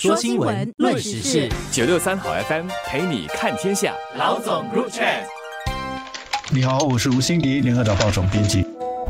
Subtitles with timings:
[0.00, 3.92] 说新闻，论时事，九六三好 FM 陪你看天下。
[4.16, 5.04] 老总入场。
[6.50, 8.64] 你好，我是吴欣迪，联合早报总编辑。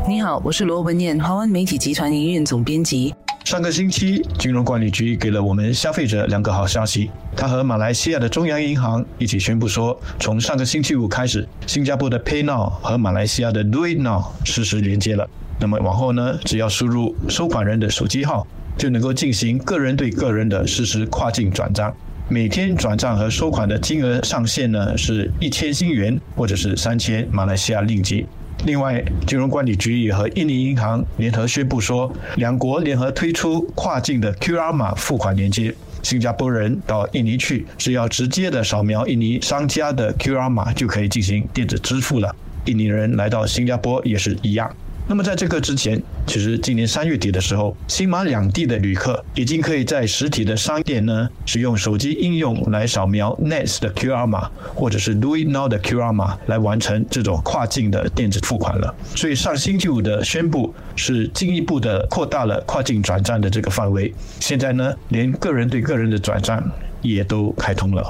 [0.09, 3.15] 你好，我是罗文燕，华文媒体集团营运总编辑。
[3.45, 7.09] 上个星期，金融管理局给了我们消费者两个好消息。
[7.37, 15.25] 他和马来西亚的中央银行一起宣布说，从上个星期五开始，新加坡的 PayNow 和马来西亚的 Do It Now 实时连接了。
[15.61, 18.45] 那么往后呢，只要输入收款人的手机号，
[18.81, 21.95] 就能够进行个人对个人的实时跨境转账。
[22.31, 28.25] 每天转账和收款的金额上限呢，是一千新元或者是三千马来西亚令吉。
[28.65, 35.75] 另外，金融管理局也和印尼银行联合宣布说，两国联合推出跨境的 QR 码付款连接。
[36.03, 42.35] 新加坡人到印尼去，只要直接的扫描印尼商家的 QR 码，就可以进行电子支付了。
[42.65, 44.75] 印尼人来到新加坡也是一样。
[45.11, 58.95] 那么在这个之前，其实今年三月底的时候，新马两地的旅客已经可以在实体的商店呢，使用手机应用来扫描 NETS 的 QR 码，或者是 Do It Now 的 QR 码来完成这种跨境的电子付款了。
[59.17, 64.15] 所以上星期五的宣布是进一步的扩大了跨境转账的这个范围。
[64.39, 66.63] 现在呢，连个人对个人的转账
[67.03, 68.09] 也都开通了。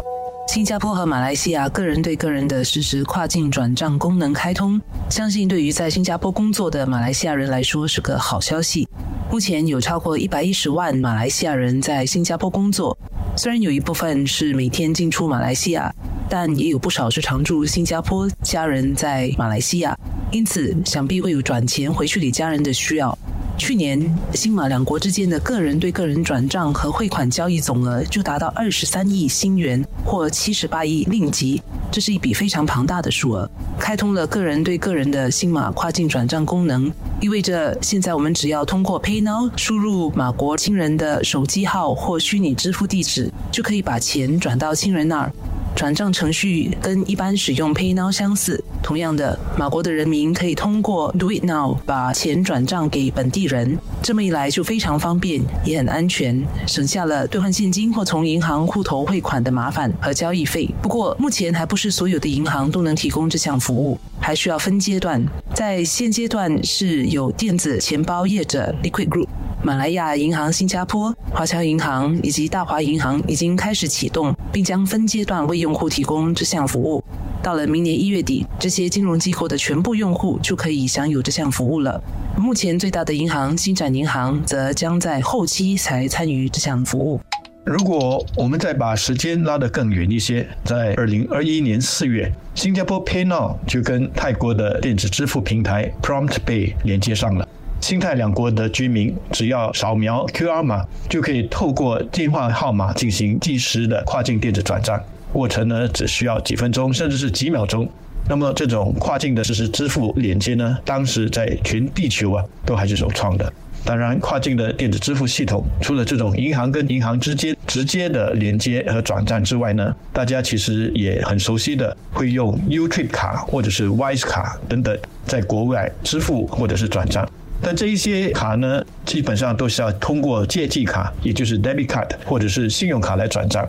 [0.53, 8.89] 新加坡和马来西亚个人对个人的实时跨境转账功能开通，相信对于在新加坡工作的马来西亚人来说是个好消息。
[9.31, 12.99] 目前有超过一百一十万马来西亚人在新加坡工作，
[13.37, 15.95] 虽然有一部分是每天进出马来西亚，
[16.29, 19.97] 但也有不少是常驻新加坡家人在马来西亚，
[20.33, 23.17] 因此想必会有转钱回去给家人的需要。
[23.61, 24.01] 去年，
[24.33, 31.61] 新马两国之间的个人对个人转账和汇款交易总额就达到二十三亿新元，或七十八亿令吉，
[31.93, 33.49] 这是一笔非常庞大的数额。
[33.79, 45.31] 开通了个人对个人的新马跨境转账功能，意味着现在我们只要通过 PayNow 输入马国亲人的手机号或虚拟支付地址，就可以把钱转到亲人那儿。
[45.75, 48.63] 转账程序跟一般使用 PayNow 相似。
[48.83, 53.79] 同样的，马国的人民可以通过 Do It Now 把钱转账给本地人。
[54.03, 60.69] 这么一来就非常方便，也很安全，省下了兑换现金或从银行户头汇款的麻烦和交易费。
[60.83, 65.23] 不过，目前还不是所有的银行都能提供这项服务，还需要分阶段。
[65.55, 69.29] 在现阶段是有电子钱包业者 Liquid Group。
[69.63, 77.05] 马来亚银行、新加坡华侨银行以及大华银行已经开始启动，并将分阶段为用户提供这项服务。
[77.43, 82.03] 到了明年一月底，这些金融机构的全部用户就可以享有这项服务了。
[82.39, 87.21] 目前最大的银行星展银行则将在后期才参与这项服务。
[87.65, 97.47] 如果我们再把时间拉得更远一些，在二零二一年四月，新加坡 PayNow 就跟泰国的电子支付平台 PromptPay 连接上了。
[97.81, 105.03] 新泰两国的居民只要扫描 QR 码，就可以透过电话号码进行即时的跨境电子转账，
[105.33, 107.89] 过程呢只需要几分钟，甚至是几秒钟。
[108.29, 113.53] 那么这种跨境的实时支付连接呢，当时在全地球啊都还是首创的。
[113.83, 127.27] 当然，跨境的电子支付系统除了这种银行跟银行之间直接的连接和转账之外呢，大家其实也很熟悉的会用 Utrip 卡或者是 Wise 卡等等，在国外支付或者是转账。
[127.63, 133.67] 但这一些卡呢，基本上都是要通过借记卡，也就是 debit card 或者是信用卡来转账，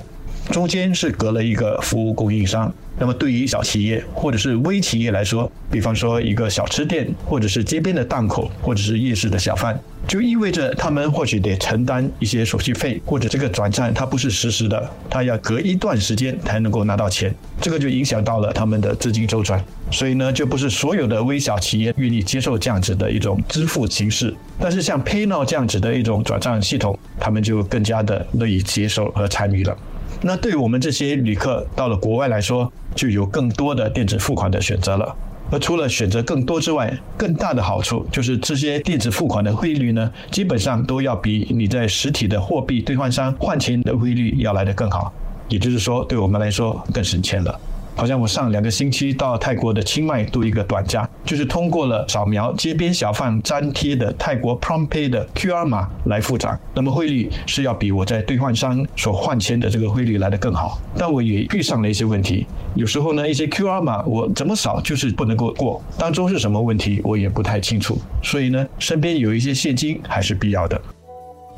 [0.50, 2.74] 中间是隔了一个服务供应商。
[3.00, 19.64] 那么对于小企业或者是微企业来说，比方说一个小吃店，或者是街边的档口，或者是夜市的小贩，就意味着他们或许得承担一些手续费，或者这个转账它不是实时的，它要隔一段时间才能够拿到钱，这个就影响到了他们的资金周转。
[19.90, 24.32] 所以呢，就不是所有的微小企业愿意接受这样子的一种支付形式。
[24.60, 29.76] 但是像 PayNow 这样子的一种转账系统，他们就更加的乐意接受和参与了。
[30.24, 35.16] 那对我们这些旅客到了国外来说，就有更多的电子付款的选择了。
[35.52, 45.12] 而除了选择更多之外，更大的好处就是这些电子付款的汇率呢，基本上都要比你在实体的货币兑换商换钱的汇率要来得更好。
[45.50, 47.60] 也就是说，对我们来说更省钱了。
[47.96, 60.80] 好像我上两个星期到泰国的清迈度一个短假，就是通过了扫描街边小贩粘贴的泰国 Prompay 的 QR 码来付账，那么汇率是要比我在兑换商所换钱的这个汇率来得更好。
[60.98, 70.82] 但我也遇上了一些问题，有时候呢一些 QR 码我怎么扫就是不能够过，当中是什么问题我也不太清楚，所以呢身边有一些现金还是必要的。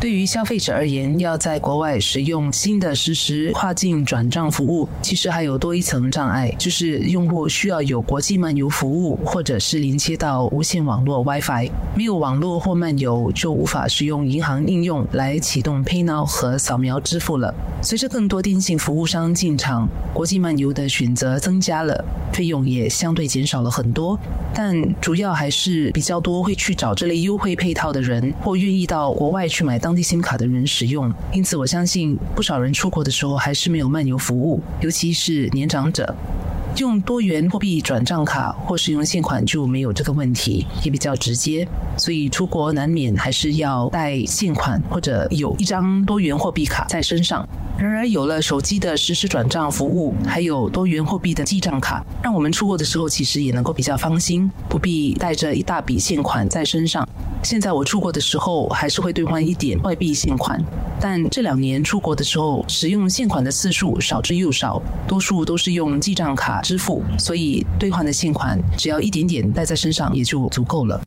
[0.03, 11.71] 对于消费者而言，要在国外使用新的实时跨境转账服务，其实还有多一层障碍，就是用户需要有国际漫游服务，或者是连接到无线网络 WiFi。
[11.95, 17.55] 没有网络或漫游，就无法使用银行应用来启动 PayNow 和扫描支付了。
[17.81, 22.03] 随着更多电信服务商进场，国际漫游的选择增加了，
[22.33, 24.19] 费用也相对减少了很多。
[24.53, 31.11] 但主要还是比较多会去找这类优惠配套的人，或愿意到国外去买当地 SIM 卡的人使用。
[31.31, 36.15] 因此，我相信不少人出国的时候还是没有漫游服务，尤其是年长者。
[36.77, 41.67] 用多元货币转账卡或使用现款就没有这个问题，也比较直接。
[41.97, 47.47] 所以出国难免还是要带现款或者有一张多元货币卡在身上。
[47.83, 57.05] 然而，有了手机的实时转账服务，还有多元货币的记账卡，让我们出国的时候其实也能够比较放心，不必带着一大笔现款在身上。
[57.43, 60.63] 现在我出国的时候还是会兑换一点外币现款，
[60.97, 71.01] 但这两年出国的时候使用现款的次数少之又少，多数都是用记账卡支付，所以兑换的现款只要一点点带在身上也就足够了。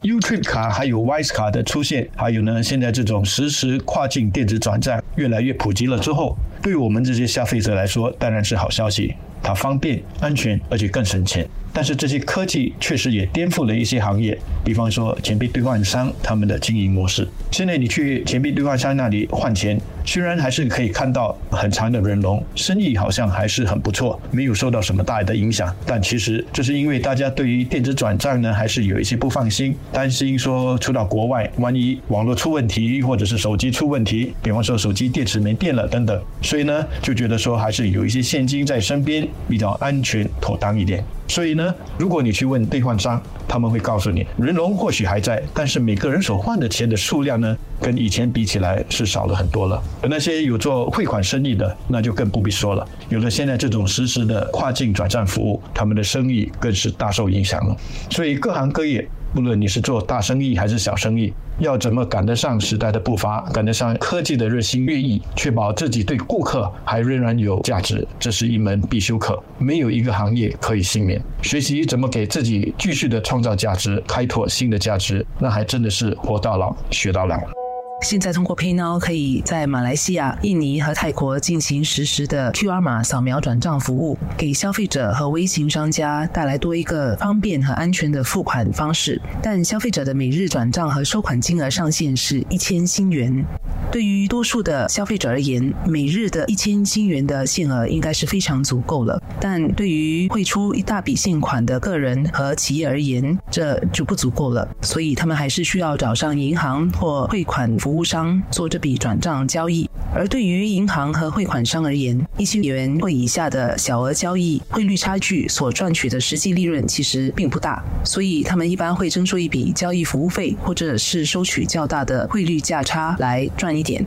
[0.00, 9.14] Utrip 卡还有 Wise 卡的出现，还有呢，现在这种实时跨境电子转账越来越普及了之后，对于我们这些消费者来说，当然是好消息。
[9.42, 11.46] 它方便、安全，而且更省钱。
[11.74, 17.26] 但是这些科技确实也颠覆了一些行业，比方说钱币兑换商他们的经营模式。
[17.50, 25.74] 现在你去钱币兑换商那里换钱，虽然还是可以看到很长的人龙，生意好像还是很不错，没有受到什么大的影响。
[25.86, 41.04] 但其实这是因为大家对于电子转账呢，还是有一些不放心，担心说出到国外，万一网络出问题，或者是手机出问题，比方说手机电池没电了等等，所以呢就觉得说还是有一些现金在身边比较安全妥当一点。
[41.28, 49.82] 所以呢，如果你去问兑换商，他们会告诉你，人龙或许还在，但是每个人所换的钱的数量呢，跟以前比起来是少了很多了。
[50.02, 52.86] 而那些有做汇款生意的，那就更不必说了。
[53.08, 57.76] 有了现在这种实时的跨境转账服务，他们的生意更是大受影响了。
[58.10, 59.08] 所以各行各业。
[59.34, 71.20] 不论你是做大生意还是小生意，要怎么赶得上时代的步伐，赶得上科技的日新月异，确保自己对顾客还仍然有价值，这是一门必修课，没有一个行业可以幸免。
[71.42, 77.61] 学习怎么给自己继续的创造价值，开拓新的价值，那还真的是活到老学到老。
[78.02, 89.22] 现在通过 PayNow 可以在马来西亚、印尼和泰国进行实时的 QR 码扫描转账服务，给消费者和微型商家带来多一个方便和安全的付款方式。
[89.40, 93.44] 但消费者的每日转账和收款金额上限是一千新元。
[93.92, 99.22] 对于多数的消费者而言，每日的一千新元的限额应该是非常足够了。
[99.38, 104.68] 但对于汇出一大笔现款的个人和企业而言，这就不足够了。
[104.80, 107.91] 所以他们还是需要找上银行或汇款服。
[107.92, 124.02] 服务商做这笔转账交易，而对于银行和汇款商而言，一千元或以下的小额交易，汇率差距所赚取的实际利润其实并不大，所以他们一般会征收一笔交易服务费，或者是收取较大的汇率价差来赚一点。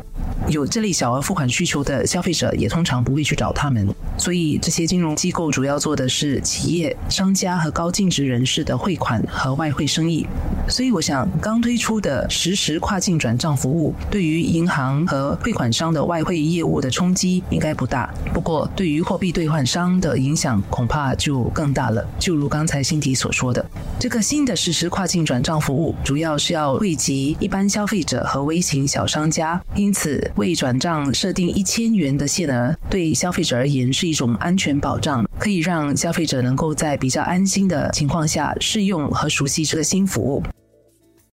[0.47, 3.87] 有这类小额付款需求的消费者，也通常不会去找他们。
[4.17, 10.25] 所以，这些金融机构主要做的是企业、商家和高净值人士的汇款和外汇生意。
[10.67, 18.13] 所以，我想刚推出的实时跨境转账服务，对于银行和汇款商的外汇业务的冲击应该不大。
[18.33, 22.06] 不过，对于货币兑换商的影响恐怕就更大了。
[22.19, 23.65] 就如刚才辛迪所说的，
[24.00, 30.31] 这个新的实时跨境转账服务主要是要惠及一般消费者和微型小商家，因此。
[30.35, 40.44] 为转账设定一千元的限额，对消费者而言是一种安全保障，可以让消费者能够在比较安心的情况下试用和熟悉这个新服务。